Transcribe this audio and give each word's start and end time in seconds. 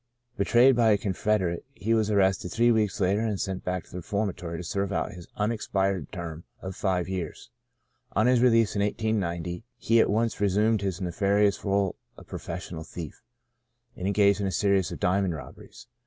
Betrayed 0.35 0.75
by 0.75 0.89
a 0.89 0.97
confederate, 0.97 1.63
he 1.75 1.93
was 1.93 2.09
arrested 2.09 2.51
three 2.51 2.71
weeks 2.71 2.99
later 2.99 3.21
and 3.21 3.39
sent 3.39 3.63
back 3.63 3.83
to 3.83 3.91
the 3.91 3.97
reform 3.97 4.33
atory 4.33 4.57
to 4.57 4.63
serve 4.63 4.91
out 4.91 5.11
his 5.11 5.27
unexpired 5.35 6.11
term 6.11 6.43
of 6.59 6.75
five 6.75 7.07
years. 7.07 7.51
On 8.13 8.25
his 8.25 8.41
release 8.41 8.75
in 8.75 8.81
1890, 8.81 9.63
he 9.77 9.99
at 9.99 10.09
once 10.09 10.41
re 10.41 10.47
sumed 10.49 10.81
his 10.81 10.99
nefarious 10.99 11.63
role 11.63 11.97
of 12.17 12.25
professional 12.25 12.83
thief, 12.83 13.21
and 13.95 14.07
engaged 14.07 14.41
in 14.41 14.47
a 14.47 14.51
series 14.51 14.91
of 14.91 14.99
diamond 14.99 15.35
robberies. 15.35 15.85